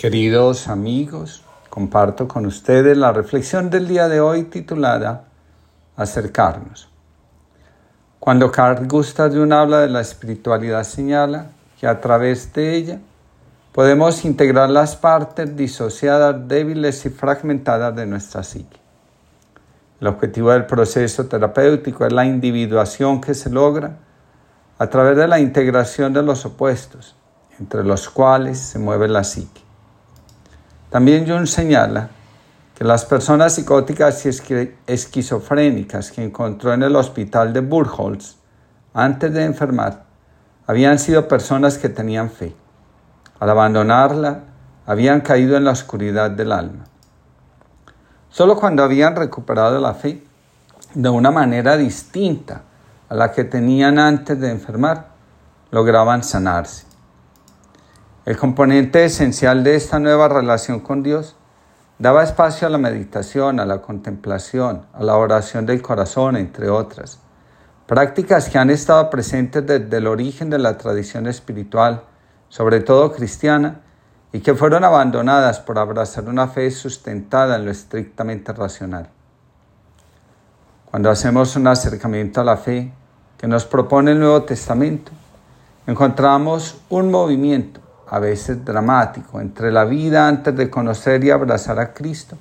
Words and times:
Queridos 0.00 0.68
amigos, 0.68 1.42
comparto 1.68 2.26
con 2.26 2.46
ustedes 2.46 2.96
la 2.96 3.12
reflexión 3.12 3.68
del 3.68 3.86
día 3.86 4.08
de 4.08 4.18
hoy 4.18 4.44
titulada 4.44 5.24
Acercarnos. 5.94 6.88
Cuando 8.18 8.50
Carl 8.50 8.88
Gustav 8.88 9.30
Jung 9.30 9.52
habla 9.52 9.80
de 9.80 9.90
la 9.90 10.00
espiritualidad 10.00 10.84
señala 10.84 11.48
que 11.78 11.86
a 11.86 12.00
través 12.00 12.50
de 12.54 12.76
ella 12.76 12.98
podemos 13.72 14.24
integrar 14.24 14.70
las 14.70 14.96
partes 14.96 15.54
disociadas, 15.54 16.48
débiles 16.48 17.04
y 17.04 17.10
fragmentadas 17.10 17.94
de 17.94 18.06
nuestra 18.06 18.42
psique. 18.42 18.78
El 20.00 20.06
objetivo 20.06 20.50
del 20.50 20.64
proceso 20.64 21.26
terapéutico 21.26 22.06
es 22.06 22.12
la 22.14 22.24
individuación 22.24 23.20
que 23.20 23.34
se 23.34 23.50
logra 23.50 23.98
a 24.78 24.86
través 24.86 25.18
de 25.18 25.28
la 25.28 25.40
integración 25.40 26.14
de 26.14 26.22
los 26.22 26.46
opuestos, 26.46 27.16
entre 27.58 27.84
los 27.84 28.08
cuales 28.08 28.58
se 28.58 28.78
mueve 28.78 29.06
la 29.06 29.24
psique. 29.24 29.68
También 30.90 31.26
Jung 31.26 31.46
señala 31.46 32.10
que 32.74 32.84
las 32.84 33.04
personas 33.04 33.54
psicóticas 33.54 34.26
y 34.26 34.74
esquizofrénicas 34.86 36.10
que 36.10 36.24
encontró 36.24 36.72
en 36.72 36.82
el 36.82 36.96
hospital 36.96 37.52
de 37.52 37.60
Burholz 37.60 38.36
antes 38.92 39.32
de 39.32 39.44
enfermar 39.44 40.04
habían 40.66 40.98
sido 40.98 41.28
personas 41.28 41.78
que 41.78 41.88
tenían 41.88 42.30
fe. 42.30 42.54
Al 43.38 43.50
abandonarla, 43.50 44.40
habían 44.86 45.20
caído 45.20 45.56
en 45.56 45.64
la 45.64 45.70
oscuridad 45.70 46.30
del 46.30 46.52
alma. 46.52 46.84
Solo 48.28 48.56
cuando 48.56 48.82
habían 48.82 49.14
recuperado 49.14 49.80
la 49.80 49.94
fe, 49.94 50.24
de 50.94 51.08
una 51.08 51.30
manera 51.30 51.76
distinta 51.76 52.62
a 53.08 53.14
la 53.14 53.30
que 53.30 53.44
tenían 53.44 53.98
antes 53.98 54.40
de 54.40 54.50
enfermar, 54.50 55.08
lograban 55.70 56.24
sanarse. 56.24 56.89
El 58.26 58.36
componente 58.36 59.02
esencial 59.06 59.64
de 59.64 59.76
esta 59.76 59.98
nueva 59.98 60.28
relación 60.28 60.80
con 60.80 61.02
Dios 61.02 61.36
daba 61.98 62.22
espacio 62.22 62.66
a 62.66 62.70
la 62.70 62.76
meditación, 62.76 63.58
a 63.60 63.64
la 63.64 63.80
contemplación, 63.80 64.84
a 64.92 65.02
la 65.02 65.16
oración 65.16 65.64
del 65.64 65.80
corazón, 65.80 66.36
entre 66.36 66.68
otras. 66.68 67.18
Prácticas 67.86 68.50
que 68.50 68.58
han 68.58 68.68
estado 68.68 69.08
presentes 69.08 69.66
desde 69.66 69.96
el 69.96 70.06
origen 70.06 70.50
de 70.50 70.58
la 70.58 70.76
tradición 70.76 71.28
espiritual, 71.28 72.02
sobre 72.50 72.80
todo 72.80 73.10
cristiana, 73.10 73.80
y 74.34 74.40
que 74.40 74.54
fueron 74.54 74.84
abandonadas 74.84 75.58
por 75.58 75.78
abrazar 75.78 76.28
una 76.28 76.46
fe 76.46 76.70
sustentada 76.70 77.56
en 77.56 77.64
lo 77.64 77.70
estrictamente 77.70 78.52
racional. 78.52 79.08
Cuando 80.90 81.08
hacemos 81.08 81.56
un 81.56 81.68
acercamiento 81.68 82.42
a 82.42 82.44
la 82.44 82.58
fe 82.58 82.92
que 83.38 83.48
nos 83.48 83.64
propone 83.64 84.12
el 84.12 84.20
Nuevo 84.20 84.42
Testamento, 84.42 85.10
encontramos 85.86 86.82
un 86.90 87.10
movimiento 87.10 87.80
a 88.10 88.18
veces 88.18 88.64
dramático, 88.64 89.40
entre 89.40 89.70
la 89.70 89.84
vida 89.84 90.26
antes 90.26 90.54
de 90.56 90.68
conocer 90.68 91.22
y 91.24 91.30
abrazar 91.30 91.78
a 91.78 91.94
Cristo 91.94 92.36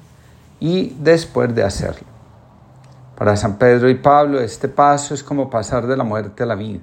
y 0.59 0.95
después 0.99 1.53
de 1.53 1.63
hacerlo. 1.63 2.07
Para 3.15 3.35
San 3.35 3.57
Pedro 3.57 3.87
y 3.89 3.95
Pablo 3.95 4.39
este 4.39 4.67
paso 4.67 5.13
es 5.13 5.23
como 5.23 5.49
pasar 5.49 5.85
de 5.85 5.95
la 5.95 6.03
muerte 6.03 6.41
a 6.43 6.47
la 6.47 6.55
vida. 6.55 6.81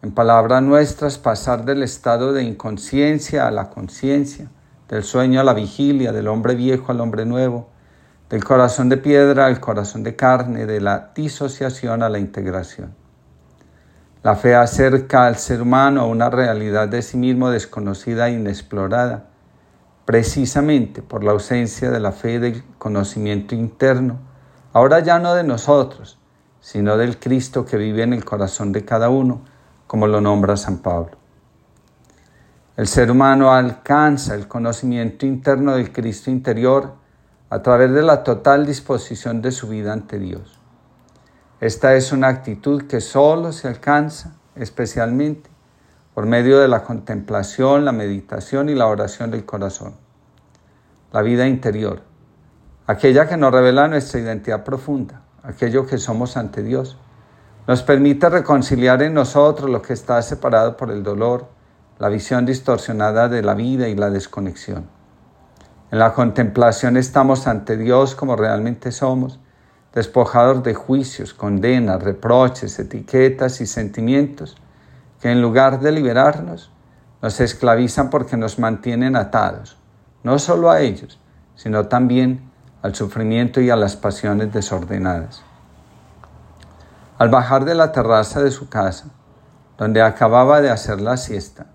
En 0.00 0.12
palabras 0.12 0.62
nuestras, 0.62 1.18
pasar 1.18 1.64
del 1.64 1.82
estado 1.82 2.32
de 2.32 2.44
inconsciencia 2.44 3.48
a 3.48 3.50
la 3.50 3.68
conciencia, 3.68 4.48
del 4.88 5.02
sueño 5.02 5.40
a 5.40 5.44
la 5.44 5.54
vigilia, 5.54 6.12
del 6.12 6.28
hombre 6.28 6.54
viejo 6.54 6.92
al 6.92 7.00
hombre 7.00 7.26
nuevo, 7.26 7.68
del 8.30 8.44
corazón 8.44 8.88
de 8.88 8.98
piedra 8.98 9.46
al 9.46 9.58
corazón 9.58 10.04
de 10.04 10.14
carne, 10.14 10.66
de 10.66 10.80
la 10.80 11.10
disociación 11.16 12.04
a 12.04 12.08
la 12.08 12.20
integración. 12.20 12.94
La 14.24 14.34
fe 14.34 14.56
acerca 14.56 15.26
al 15.26 15.36
ser 15.36 15.62
humano 15.62 16.00
a 16.00 16.06
una 16.06 16.28
realidad 16.28 16.88
de 16.88 17.02
sí 17.02 17.16
mismo 17.16 17.50
desconocida 17.50 18.28
e 18.28 18.32
inexplorada, 18.32 19.26
precisamente 20.04 21.02
por 21.02 21.22
la 21.22 21.30
ausencia 21.30 21.92
de 21.92 22.00
la 22.00 22.10
fe 22.10 22.40
del 22.40 22.64
conocimiento 22.78 23.54
interno, 23.54 24.18
ahora 24.72 24.98
ya 25.00 25.20
no 25.20 25.34
de 25.34 25.44
nosotros, 25.44 26.18
sino 26.60 26.96
del 26.96 27.20
Cristo 27.20 27.64
que 27.64 27.76
vive 27.76 28.02
en 28.02 28.12
el 28.12 28.24
corazón 28.24 28.72
de 28.72 28.84
cada 28.84 29.08
uno, 29.08 29.42
como 29.86 30.08
lo 30.08 30.20
nombra 30.20 30.56
San 30.56 30.78
Pablo. 30.78 31.16
El 32.76 32.88
ser 32.88 33.12
humano 33.12 33.52
alcanza 33.52 34.34
el 34.34 34.48
conocimiento 34.48 35.26
interno 35.26 35.76
del 35.76 35.92
Cristo 35.92 36.30
interior 36.30 36.94
a 37.50 37.62
través 37.62 37.92
de 37.92 38.02
la 38.02 38.24
total 38.24 38.66
disposición 38.66 39.42
de 39.42 39.52
su 39.52 39.68
vida 39.68 39.92
ante 39.92 40.18
Dios. 40.18 40.58
Esta 41.60 41.96
es 41.96 42.12
una 42.12 42.28
actitud 42.28 42.84
que 42.84 43.00
solo 43.00 43.52
se 43.52 43.66
alcanza 43.66 44.36
especialmente 44.54 45.50
por 46.14 46.24
medio 46.24 46.60
de 46.60 46.68
la 46.68 46.84
contemplación, 46.84 47.84
la 47.84 47.90
meditación 47.90 48.68
y 48.68 48.76
la 48.76 48.86
oración 48.86 49.32
del 49.32 49.44
corazón. 49.44 49.94
La 51.12 51.20
vida 51.22 51.48
interior, 51.48 52.02
aquella 52.86 53.26
que 53.28 53.36
nos 53.36 53.50
revela 53.50 53.88
nuestra 53.88 54.20
identidad 54.20 54.62
profunda, 54.62 55.22
aquello 55.42 55.84
que 55.84 55.98
somos 55.98 56.36
ante 56.36 56.62
Dios, 56.62 56.96
nos 57.66 57.82
permite 57.82 58.28
reconciliar 58.28 59.02
en 59.02 59.14
nosotros 59.14 59.68
lo 59.68 59.82
que 59.82 59.94
está 59.94 60.22
separado 60.22 60.76
por 60.76 60.92
el 60.92 61.02
dolor, 61.02 61.48
la 61.98 62.08
visión 62.08 62.46
distorsionada 62.46 63.28
de 63.28 63.42
la 63.42 63.54
vida 63.54 63.88
y 63.88 63.96
la 63.96 64.10
desconexión. 64.10 64.86
En 65.90 65.98
la 65.98 66.14
contemplación 66.14 66.96
estamos 66.96 67.48
ante 67.48 67.76
Dios 67.76 68.14
como 68.14 68.36
realmente 68.36 68.92
somos 68.92 69.40
despojados 69.94 70.62
de 70.62 70.74
juicios, 70.74 71.34
condenas, 71.34 72.02
reproches, 72.02 72.78
etiquetas 72.78 73.60
y 73.60 73.66
sentimientos 73.66 74.56
que 75.20 75.30
en 75.30 75.42
lugar 75.42 75.80
de 75.80 75.92
liberarnos, 75.92 76.70
nos 77.20 77.40
esclavizan 77.40 78.10
porque 78.10 78.36
nos 78.36 78.58
mantienen 78.58 79.16
atados, 79.16 79.76
no 80.22 80.38
solo 80.38 80.70
a 80.70 80.80
ellos, 80.80 81.18
sino 81.56 81.86
también 81.88 82.50
al 82.82 82.94
sufrimiento 82.94 83.60
y 83.60 83.70
a 83.70 83.76
las 83.76 83.96
pasiones 83.96 84.52
desordenadas. 84.52 85.42
Al 87.18 87.28
bajar 87.28 87.64
de 87.64 87.74
la 87.74 87.90
terraza 87.90 88.40
de 88.40 88.52
su 88.52 88.68
casa, 88.68 89.06
donde 89.76 90.02
acababa 90.02 90.60
de 90.60 90.70
hacer 90.70 91.00
la 91.00 91.16
siesta, 91.16 91.66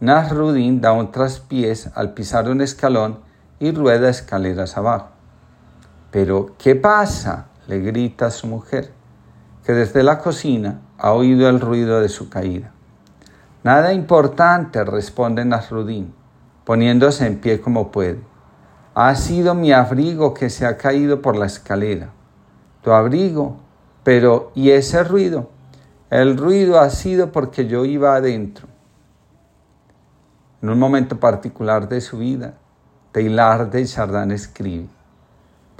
Nasruddin 0.00 0.80
da 0.80 0.92
un 0.92 1.12
traspiés 1.12 1.90
al 1.94 2.12
pisar 2.14 2.48
un 2.48 2.60
escalón 2.60 3.20
y 3.60 3.70
rueda 3.70 4.08
escaleras 4.08 4.76
abajo. 4.76 5.10
Pero, 6.12 6.54
¿qué 6.58 6.76
pasa? 6.76 7.48
le 7.66 7.80
grita 7.80 8.26
a 8.26 8.30
su 8.30 8.46
mujer, 8.46 8.92
que 9.64 9.72
desde 9.72 10.02
la 10.02 10.18
cocina 10.18 10.80
ha 10.98 11.12
oído 11.12 11.48
el 11.48 11.60
ruido 11.60 12.00
de 12.00 12.08
su 12.08 12.28
caída. 12.28 12.72
Nada 13.62 13.92
importante, 13.92 14.84
responde 14.84 15.44
Nasrudín, 15.44 16.12
poniéndose 16.64 17.26
en 17.26 17.38
pie 17.38 17.60
como 17.60 17.92
puede. 17.92 18.20
Ha 18.94 19.14
sido 19.14 19.54
mi 19.54 19.72
abrigo 19.72 20.34
que 20.34 20.50
se 20.50 20.66
ha 20.66 20.76
caído 20.76 21.22
por 21.22 21.36
la 21.36 21.46
escalera. 21.46 22.10
Tu 22.82 22.90
abrigo, 22.90 23.56
pero 24.02 24.50
¿y 24.54 24.70
ese 24.70 25.04
ruido? 25.04 25.48
El 26.10 26.36
ruido 26.36 26.80
ha 26.80 26.90
sido 26.90 27.30
porque 27.30 27.66
yo 27.66 27.84
iba 27.84 28.16
adentro. 28.16 28.66
En 30.60 30.68
un 30.68 30.78
momento 30.78 31.18
particular 31.18 31.88
de 31.88 32.00
su 32.00 32.18
vida, 32.18 32.54
Taylor 33.12 33.70
de 33.70 33.86
Chardin 33.86 34.32
escribe, 34.32 34.88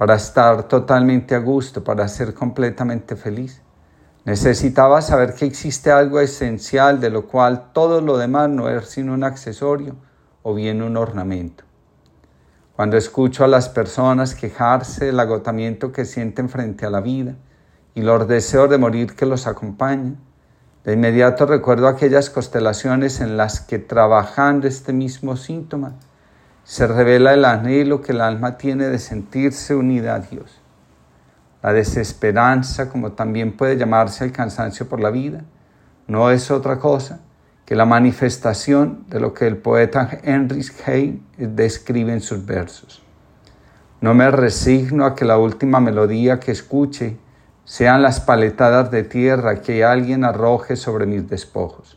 para 0.03 0.17
estar 0.17 0.65
totalmente 0.65 1.37
a 1.37 1.39
gusto, 1.39 1.85
para 1.85 2.09
ser 2.09 2.35
completamente 2.35 3.15
feliz. 3.15 3.63
Necesitaba 4.25 5.01
saber 5.01 5.33
que 5.35 5.45
existe 5.45 5.93
algo 5.93 6.19
esencial 6.19 6.99
de 6.99 7.09
lo 7.09 7.29
cual 7.29 7.71
todo 7.73 8.01
lo 8.01 8.19
demás 8.19 8.49
no 8.49 8.69
es 8.69 8.89
sino 8.89 9.15
un 9.15 9.23
accesorio 9.23 9.95
o 10.43 10.55
bien 10.55 10.83
un 10.83 10.97
ornamento. 10.97 11.63
Cuando 12.75 12.97
escucho 12.97 13.45
a 13.45 13.47
las 13.47 13.69
personas 13.69 14.35
quejarse 14.35 15.05
del 15.05 15.21
agotamiento 15.21 15.93
que 15.93 16.05
sienten 16.05 16.49
frente 16.49 16.85
a 16.85 16.91
la 16.91 17.01
vida 17.01 17.37
y 17.95 18.03
los 18.03 18.27
deseos 18.27 18.69
de 18.69 18.79
morir 18.79 19.15
que 19.15 19.25
los 19.25 19.47
acompañan, 19.47 20.19
de 20.83 20.95
inmediato 20.95 21.47
recuerdo 21.47 21.87
aquellas 21.87 22.29
constelaciones 22.29 23.21
en 23.21 23.37
las 23.37 23.61
que 23.61 23.79
trabajando 23.79 24.67
este 24.67 24.93
mismo 24.93 25.37
síntoma, 25.37 25.95
se 26.65 26.87
revela 26.87 27.35
el 27.35 27.45
anhelo 27.45 28.03
que 28.03 28.13
el 28.13 28.21
alma 28.21 28.57
tiene 28.57 28.89
de 28.89 28.99
sentirse 28.99 29.75
unida 29.75 30.15
a 30.15 30.21
Dios. 30.21 30.61
La 31.63 31.73
desesperanza, 31.73 32.89
como 32.89 33.13
también 33.13 33.57
puede 33.57 33.77
llamarse 33.77 34.25
el 34.25 34.33
cansancio 34.33 34.89
por 34.89 35.01
la 35.01 35.11
vida, 35.11 35.43
no 36.07 36.31
es 36.31 36.51
otra 36.51 36.79
cosa 36.79 37.21
que 37.65 37.77
la 37.77 37.85
manifestación 37.85 39.05
de 39.09 39.21
lo 39.21 39.33
que 39.35 39.47
el 39.47 39.57
poeta 39.57 40.09
Heinrich 40.25 40.73
Heine 40.87 41.23
describe 41.37 42.13
en 42.13 42.21
sus 42.21 42.45
versos. 42.45 43.03
No 44.01 44.15
me 44.15 44.31
resigno 44.31 45.07
a 45.07 45.15
que 45.15 45.25
la 45.25 45.39
última 45.39 45.79
melodía 45.79 46.41
que 46.41 46.51
escuche 46.51 47.17
sean 47.65 48.03
las 48.03 48.19
paletadas 48.19 48.91
de 48.91 49.05
tierra 49.05 49.61
que 49.61 49.85
alguien 49.85 50.25
arroje 50.25 50.75
sobre 50.75 51.07
mis 51.07 51.29
despojos. 51.29 51.97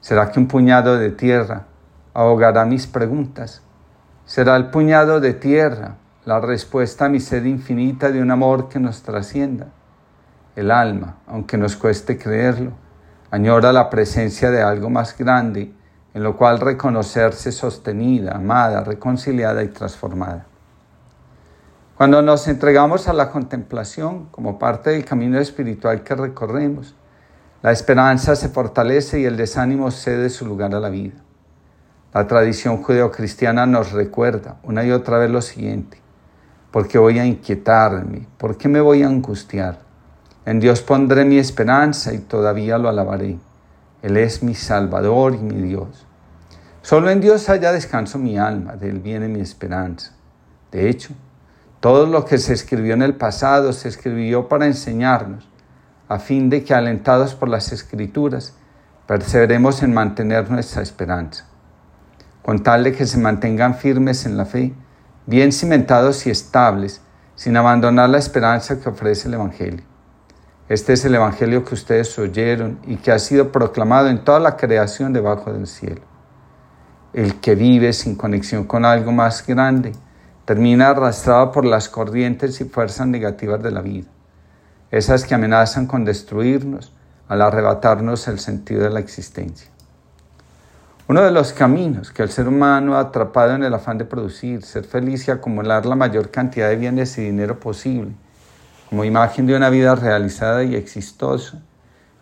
¿Será 0.00 0.32
que 0.32 0.40
un 0.40 0.48
puñado 0.48 0.98
de 0.98 1.10
tierra 1.10 1.66
ahogará 2.14 2.64
mis 2.64 2.86
preguntas. 2.86 3.62
Será 4.24 4.56
el 4.56 4.70
puñado 4.70 5.20
de 5.20 5.34
tierra 5.34 5.96
la 6.24 6.40
respuesta 6.40 7.06
a 7.06 7.08
mi 7.08 7.20
sed 7.20 7.44
infinita 7.44 8.10
de 8.10 8.22
un 8.22 8.30
amor 8.30 8.68
que 8.68 8.78
nos 8.78 9.02
trascienda. 9.02 9.68
El 10.54 10.70
alma, 10.70 11.16
aunque 11.26 11.56
nos 11.56 11.76
cueste 11.76 12.18
creerlo, 12.18 12.72
añora 13.30 13.72
la 13.72 13.90
presencia 13.90 14.50
de 14.50 14.62
algo 14.62 14.90
más 14.90 15.16
grande 15.16 15.72
en 16.14 16.22
lo 16.22 16.36
cual 16.36 16.60
reconocerse 16.60 17.52
sostenida, 17.52 18.32
amada, 18.32 18.84
reconciliada 18.84 19.62
y 19.62 19.68
transformada. 19.68 20.46
Cuando 21.96 22.20
nos 22.20 22.46
entregamos 22.48 23.08
a 23.08 23.12
la 23.12 23.30
contemplación 23.30 24.26
como 24.26 24.58
parte 24.58 24.90
del 24.90 25.04
camino 25.04 25.38
espiritual 25.38 26.02
que 26.02 26.14
recorremos, 26.14 26.94
la 27.62 27.72
esperanza 27.72 28.36
se 28.36 28.48
fortalece 28.48 29.20
y 29.20 29.24
el 29.24 29.36
desánimo 29.36 29.90
cede 29.90 30.28
su 30.28 30.46
lugar 30.46 30.74
a 30.74 30.80
la 30.80 30.90
vida. 30.90 31.14
La 32.14 32.26
tradición 32.26 32.82
judeocristiana 32.82 33.64
nos 33.66 33.92
recuerda 33.92 34.56
una 34.62 34.84
y 34.84 34.90
otra 34.90 35.18
vez 35.18 35.30
lo 35.30 35.40
siguiente. 35.40 35.98
¿Por 36.70 36.86
qué 36.86 36.98
voy 36.98 37.18
a 37.18 37.24
inquietarme? 37.24 38.26
¿Por 38.38 38.56
qué 38.56 38.68
me 38.68 38.80
voy 38.80 39.02
a 39.02 39.06
angustiar? 39.06 39.78
En 40.44 40.60
Dios 40.60 40.82
pondré 40.82 41.24
mi 41.24 41.38
esperanza 41.38 42.12
y 42.12 42.18
todavía 42.18 42.78
lo 42.78 42.88
alabaré. 42.88 43.38
Él 44.02 44.16
es 44.16 44.42
mi 44.42 44.54
Salvador 44.54 45.34
y 45.34 45.38
mi 45.38 45.62
Dios. 45.62 46.06
Solo 46.82 47.10
en 47.10 47.20
Dios 47.20 47.48
haya 47.48 47.70
descanso 47.72 48.18
mi 48.18 48.36
alma, 48.36 48.74
de 48.74 48.90
Él 48.90 48.98
viene 48.98 49.28
mi 49.28 49.40
esperanza. 49.40 50.12
De 50.72 50.88
hecho, 50.88 51.14
todo 51.78 52.06
lo 52.06 52.24
que 52.24 52.38
se 52.38 52.52
escribió 52.52 52.94
en 52.94 53.02
el 53.02 53.14
pasado 53.14 53.72
se 53.72 53.88
escribió 53.88 54.48
para 54.48 54.66
enseñarnos, 54.66 55.48
a 56.08 56.18
fin 56.18 56.50
de 56.50 56.64
que, 56.64 56.74
alentados 56.74 57.34
por 57.34 57.48
las 57.48 57.72
Escrituras, 57.72 58.54
perseveremos 59.06 59.82
en 59.82 59.94
mantener 59.94 60.50
nuestra 60.50 60.82
esperanza, 60.82 61.46
con 62.42 62.62
tal 62.62 62.84
de 62.84 62.92
que 62.92 63.06
se 63.06 63.18
mantengan 63.18 63.74
firmes 63.74 64.26
en 64.26 64.36
la 64.36 64.44
fe, 64.44 64.74
bien 65.26 65.52
cimentados 65.52 66.26
y 66.26 66.30
estables, 66.30 67.00
sin 67.34 67.56
abandonar 67.56 68.10
la 68.10 68.18
esperanza 68.18 68.80
que 68.80 68.88
ofrece 68.88 69.28
el 69.28 69.34
Evangelio. 69.34 69.84
Este 70.68 70.92
es 70.92 71.04
el 71.04 71.14
Evangelio 71.14 71.64
que 71.64 71.74
ustedes 71.74 72.18
oyeron 72.18 72.80
y 72.86 72.96
que 72.96 73.12
ha 73.12 73.18
sido 73.18 73.52
proclamado 73.52 74.08
en 74.08 74.24
toda 74.24 74.40
la 74.40 74.56
creación 74.56 75.12
debajo 75.12 75.52
del 75.52 75.66
cielo. 75.66 76.02
El 77.12 77.40
que 77.40 77.54
vive 77.54 77.92
sin 77.92 78.16
conexión 78.16 78.64
con 78.64 78.84
algo 78.84 79.12
más 79.12 79.46
grande 79.46 79.92
termina 80.44 80.88
arrastrado 80.88 81.52
por 81.52 81.64
las 81.64 81.88
corrientes 81.88 82.60
y 82.60 82.64
fuerzas 82.64 83.06
negativas 83.06 83.62
de 83.62 83.70
la 83.70 83.82
vida, 83.82 84.08
esas 84.90 85.24
que 85.24 85.34
amenazan 85.34 85.86
con 85.86 86.04
destruirnos 86.04 86.94
al 87.28 87.42
arrebatarnos 87.42 88.26
el 88.28 88.38
sentido 88.38 88.82
de 88.82 88.90
la 88.90 89.00
existencia. 89.00 89.70
Uno 91.08 91.20
de 91.22 91.32
los 91.32 91.52
caminos 91.52 92.12
que 92.12 92.22
el 92.22 92.30
ser 92.30 92.46
humano 92.46 92.96
atrapado 92.96 93.56
en 93.56 93.64
el 93.64 93.74
afán 93.74 93.98
de 93.98 94.04
producir, 94.04 94.62
ser 94.62 94.84
feliz 94.84 95.26
y 95.26 95.32
acumular 95.32 95.84
la 95.84 95.96
mayor 95.96 96.30
cantidad 96.30 96.68
de 96.68 96.76
bienes 96.76 97.18
y 97.18 97.22
dinero 97.22 97.58
posible, 97.58 98.12
como 98.88 99.04
imagen 99.04 99.46
de 99.46 99.56
una 99.56 99.68
vida 99.68 99.96
realizada 99.96 100.62
y 100.62 100.76
exitosa, 100.76 101.60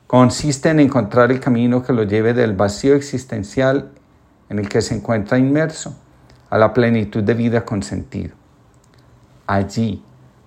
consiste 0.06 0.70
en 0.70 0.80
encontrar 0.80 1.30
el 1.30 1.40
camino 1.40 1.82
que 1.82 1.92
lo 1.92 2.04
lleve 2.04 2.32
del 2.32 2.54
vacío 2.54 2.94
existencial 2.94 3.90
en 4.48 4.58
el 4.58 4.68
que 4.68 4.80
se 4.80 4.94
encuentra 4.94 5.36
inmerso 5.36 5.94
a 6.48 6.56
la 6.56 6.72
plenitud 6.72 7.22
de 7.22 7.34
vida 7.34 7.64
con 7.66 7.82
sentido. 7.82 8.34
Allí, 9.46 10.02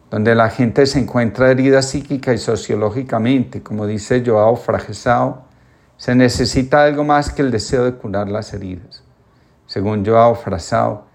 donde 0.09 0.33
la 0.33 0.49
gente 0.49 0.87
se 0.87 0.99
encuentra 0.99 1.51
herida 1.51 1.83
psíquica 1.83 2.33
y 2.33 2.39
sociológicamente, 2.39 3.61
como 3.61 3.85
dice 3.85 4.23
Joao 4.25 4.55
Fragesao, 4.55 5.52
se 6.03 6.15
necesita 6.15 6.83
algo 6.83 7.05
más 7.05 7.31
que 7.31 7.41
el 7.41 7.49
deseo 7.49 7.85
de 7.85 7.93
curar 7.93 8.27
las 8.27 8.53
heridas. 8.53 9.05
Según 9.67 10.05
Joao 10.05 10.35
Frasao, 10.35 11.05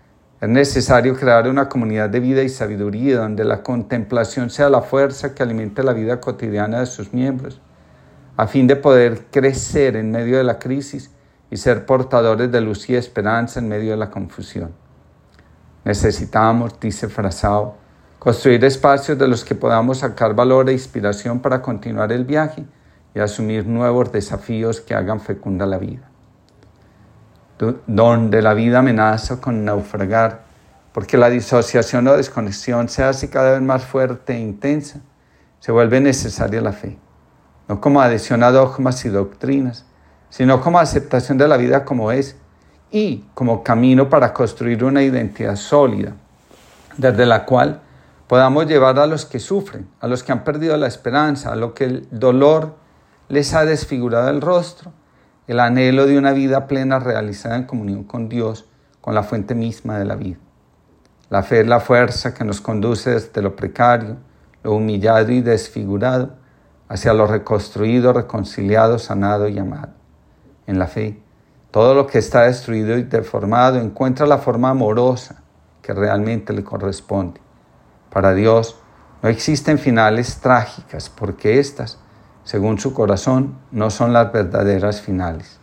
es 0.41 0.49
necesario 0.49 1.15
crear 1.15 1.47
una 1.47 1.69
comunidad 1.69 2.09
de 2.09 2.21
vida 2.21 2.43
y 2.43 2.49
sabiduría 2.49 3.19
donde 3.19 3.45
la 3.45 3.63
contemplación 3.63 4.49
sea 4.49 4.71
la 4.71 4.81
fuerza 4.81 5.35
que 5.35 5.43
alimente 5.43 5.83
la 5.83 5.93
vida 5.93 6.23
cotidiana 6.23 6.81
de 6.81 6.87
sus 6.87 7.13
miembros, 7.13 7.61
a 8.39 8.47
fin 8.47 8.67
de 8.67 8.77
poder 8.77 9.27
crecer 9.31 9.95
en 9.95 10.11
medio 10.11 10.39
de 10.39 10.45
la 10.45 10.59
crisis 10.59 11.11
y 11.51 11.59
ser 11.59 11.85
portadores 11.85 12.51
de 12.51 12.63
luz 12.63 12.89
y 12.89 12.97
esperanza 12.97 13.61
en 13.61 13.69
medio 13.69 13.91
de 13.91 13.99
la 13.99 14.11
confusión. 14.11 14.73
Necesitamos, 15.85 16.81
dice 16.81 17.11
Frasao, 17.11 17.77
construir 18.19 18.65
espacios 18.65 19.19
de 19.19 19.29
los 19.29 19.45
que 19.45 19.55
podamos 19.55 19.99
sacar 19.99 20.35
valor 20.35 20.71
e 20.71 20.73
inspiración 20.73 21.41
para 21.41 21.61
continuar 21.61 22.11
el 22.11 22.25
viaje 22.25 22.65
y 23.15 23.21
asumir 23.21 23.67
nuevos 23.67 24.13
desafíos 24.13 24.81
que 24.81 24.95
hagan 24.95 25.21
fecunda 25.21 25.67
la 25.67 25.79
vida. 25.79 26.09
Donde 27.87 28.41
la 28.43 28.55
vida 28.55 28.79
amenaza 28.79 29.41
con 29.41 29.65
naufragar, 29.65 30.43
porque 30.93 31.17
la 31.17 31.29
disociación 31.29 32.07
o 32.09 32.17
desconexión 32.17 32.89
se 32.89 33.03
hace 33.03 33.31
cada 33.31 33.53
vez 33.53 33.63
más 33.63 33.85
fuerte 33.85 34.35
e 34.35 34.39
intensa, 34.39 35.01
se 35.61 35.73
vuelve 35.73 36.01
necesaria 36.01 36.61
la 36.61 36.73
fe, 36.73 36.99
no 37.67 37.81
como 37.81 38.01
adhesión 38.01 38.43
a 38.43 38.53
dogmas 38.53 39.05
y 39.05 39.09
doctrinas, 39.09 39.85
sino 40.31 40.61
como 40.61 40.79
aceptación 40.79 41.39
de 41.39 41.49
la 41.49 41.57
vida 41.57 41.85
como 41.85 42.13
es 42.13 42.37
y 42.91 43.25
como 43.35 43.63
camino 43.63 44.09
para 44.09 44.33
construir 44.33 44.85
una 44.85 45.03
identidad 45.03 45.57
sólida, 45.57 46.15
desde 46.97 47.27
la 47.27 47.45
cual 47.45 47.81
podamos 48.27 48.67
llevar 48.67 48.99
a 48.99 49.07
los 49.07 49.25
que 49.25 49.41
sufren, 49.41 49.89
a 50.01 50.07
los 50.07 50.23
que 50.23 50.33
han 50.33 50.45
perdido 50.45 50.77
la 50.77 50.87
esperanza, 50.87 51.53
a 51.53 51.57
los 51.57 51.73
que 51.73 51.85
el 51.85 52.09
dolor 52.11 52.77
les 53.29 53.55
ha 53.55 53.65
desfigurado 53.65 54.31
el 54.31 54.41
rostro, 54.41 54.93
el 55.47 55.61
anhelo 55.61 56.07
de 56.07 56.19
una 56.19 56.33
vida 56.33 56.67
plena 56.67 56.99
realizada 56.99 57.57
en 57.57 57.65
comunión 57.65 58.05
con 58.05 58.29
Dios, 58.29 58.67
con 59.01 59.15
la 59.15 59.23
fuente 59.23 59.55
misma 59.55 59.99
de 59.99 60.05
la 60.05 60.17
vida. 60.17 60.39
La 61.31 61.43
fe 61.43 61.61
es 61.61 61.67
la 61.67 61.81
fuerza 61.81 62.33
que 62.33 62.45
nos 62.45 62.61
conduce 62.61 63.11
desde 63.11 63.43
lo 63.43 63.55
precario, 63.55 64.17
lo 64.63 64.73
humillado 64.73 65.31
y 65.31 65.43
desfigurado, 65.43 66.37
hacia 66.89 67.13
lo 67.13 67.27
reconstruido, 67.27 68.15
reconciliado, 68.15 68.99
sanado 68.99 69.47
y 69.49 69.59
amado. 69.59 69.93
En 70.67 70.79
la 70.79 70.87
fe, 70.87 71.21
todo 71.71 71.95
lo 71.95 72.07
que 72.07 72.19
está 72.19 72.43
destruido 72.45 72.97
y 72.97 73.03
deformado 73.03 73.79
encuentra 73.79 74.27
la 74.27 74.39
forma 74.39 74.71
amorosa 74.71 75.43
que 75.83 75.93
realmente 75.93 76.55
le 76.55 76.65
corresponde. 76.65 77.41
Para 78.11 78.33
Dios 78.33 78.77
no 79.23 79.29
existen 79.29 79.79
finales 79.79 80.41
trágicas 80.41 81.11
porque 81.11 81.59
éstas 81.59 81.99
según 82.49 82.79
su 82.79 82.95
corazón, 82.95 83.59
no 83.73 83.91
son 83.91 84.15
las 84.15 84.33
verdaderas 84.33 85.03
finales. 85.03 85.59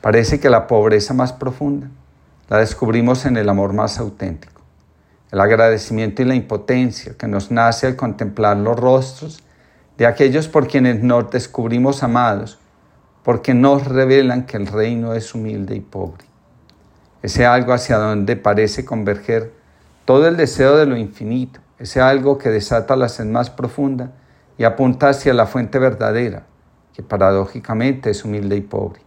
Parece 0.00 0.40
que 0.40 0.48
la 0.48 0.66
pobreza 0.66 1.12
más 1.12 1.34
profunda 1.34 1.90
la 2.48 2.56
descubrimos 2.56 3.26
en 3.26 3.36
el 3.36 3.50
amor 3.50 3.74
más 3.74 3.98
auténtico, 3.98 4.62
el 5.30 5.38
agradecimiento 5.38 6.22
y 6.22 6.24
la 6.24 6.34
impotencia 6.34 7.18
que 7.18 7.28
nos 7.28 7.50
nace 7.50 7.86
al 7.86 7.96
contemplar 7.96 8.56
los 8.56 8.80
rostros 8.80 9.42
de 9.98 10.06
aquellos 10.06 10.48
por 10.48 10.68
quienes 10.68 11.02
nos 11.02 11.30
descubrimos 11.30 12.02
amados, 12.02 12.58
porque 13.22 13.52
nos 13.52 13.84
revelan 13.84 14.46
que 14.46 14.56
el 14.56 14.68
reino 14.68 15.12
es 15.12 15.34
humilde 15.34 15.76
y 15.76 15.80
pobre. 15.80 16.24
Ese 17.20 17.44
algo 17.44 17.74
hacia 17.74 17.98
donde 17.98 18.36
parece 18.36 18.86
converger 18.86 19.52
todo 20.06 20.28
el 20.28 20.38
deseo 20.38 20.78
de 20.78 20.86
lo 20.86 20.96
infinito, 20.96 21.60
ese 21.78 22.00
algo 22.00 22.38
que 22.38 22.48
desata 22.48 22.96
la 22.96 23.10
sed 23.10 23.26
más 23.26 23.50
profunda, 23.50 24.12
y 24.58 24.64
apunta 24.64 25.10
hacia 25.10 25.32
la 25.32 25.46
fuente 25.46 25.78
verdadera, 25.78 26.42
que 26.92 27.02
paradójicamente 27.04 28.10
es 28.10 28.24
humilde 28.24 28.56
y 28.56 28.60
pobre. 28.60 29.00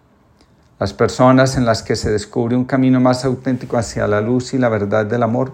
Las 0.79 0.93
personas 0.93 1.57
en 1.57 1.65
las 1.65 1.83
que 1.83 1.97
se 1.97 2.09
descubre 2.09 2.55
un 2.55 2.63
camino 2.63 3.01
más 3.01 3.25
auténtico 3.25 3.77
hacia 3.77 4.07
la 4.07 4.21
luz 4.21 4.53
y 4.53 4.57
la 4.57 4.69
verdad 4.69 5.05
del 5.05 5.21
amor 5.21 5.51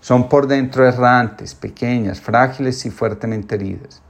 son 0.00 0.28
por 0.28 0.46
dentro 0.46 0.88
errantes, 0.88 1.54
pequeñas, 1.54 2.20
frágiles 2.20 2.84
y 2.86 2.90
fuertemente 2.90 3.54
heridas. 3.54 4.02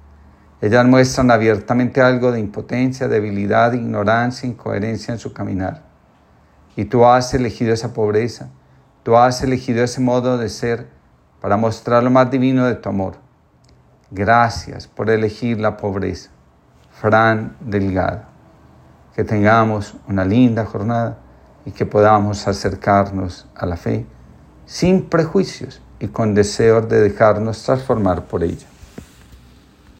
Ellas 0.62 0.86
muestran 0.86 1.30
abiertamente 1.30 2.00
algo 2.00 2.32
de 2.32 2.40
impotencia, 2.40 3.08
debilidad, 3.08 3.72
ignorancia, 3.72 4.48
incoherencia 4.48 5.12
en 5.12 5.18
su 5.18 5.32
caminar. 5.32 5.82
Y 6.76 6.86
tú 6.86 7.04
has 7.04 7.34
elegido 7.34 7.74
esa 7.74 7.92
pobreza, 7.92 8.48
tú 9.02 9.16
has 9.16 9.42
elegido 9.42 9.82
ese 9.82 10.00
modo 10.00 10.38
de 10.38 10.48
ser 10.48 10.86
para 11.40 11.56
mostrar 11.56 12.02
lo 12.02 12.10
más 12.10 12.30
divino 12.30 12.64
de 12.64 12.76
tu 12.76 12.88
amor 12.88 13.25
Gracias 14.10 14.86
por 14.86 15.10
elegir 15.10 15.58
la 15.58 15.76
pobreza. 15.76 16.30
Fran 16.92 17.56
Delgado. 17.60 18.22
Que 19.14 19.24
tengamos 19.24 19.96
una 20.08 20.24
linda 20.24 20.64
jornada 20.64 21.18
y 21.64 21.72
que 21.72 21.86
podamos 21.86 22.46
acercarnos 22.46 23.46
a 23.54 23.66
la 23.66 23.76
fe 23.76 24.06
sin 24.66 25.08
prejuicios 25.08 25.82
y 25.98 26.08
con 26.08 26.34
deseos 26.34 26.88
de 26.88 27.00
dejarnos 27.00 27.62
transformar 27.62 28.24
por 28.24 28.44
ella. 28.44 28.66